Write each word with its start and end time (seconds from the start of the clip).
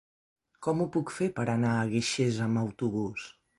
Com 0.67 0.81
ho 0.81 0.87
puc 0.95 1.13
fer 1.17 1.27
per 1.37 1.45
anar 1.53 1.75
a 1.75 1.85
Guixers 1.93 2.43
amb 2.49 2.65
autobús? 2.65 3.31